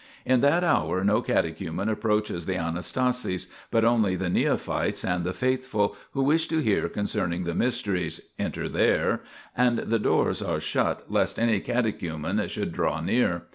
In 0.25 0.41
that 0.41 0.63
hour 0.63 1.03
no 1.03 1.21
catechumen 1.21 1.87
approaches 1.87 2.47
the 2.47 2.55
Anastasis, 2.55 3.45
but 3.69 3.85
only 3.85 4.15
the 4.15 4.31
neophytes 4.31 5.05
and 5.05 5.23
the 5.23 5.31
faithful, 5.31 5.95
who 6.13 6.23
wish 6.23 6.47
to 6.47 6.57
hear 6.57 6.89
concerning 6.89 7.43
the 7.43 7.53
mysteries, 7.53 8.19
enter 8.39 8.67
there, 8.67 9.21
and 9.55 9.77
the 9.77 9.99
doors 9.99 10.41
are 10.41 10.59
shut 10.59 11.03
lest 11.11 11.37
any 11.37 11.59
catechumen 11.59 12.47
should 12.47 12.71
draw 12.71 12.99
near. 12.99 13.43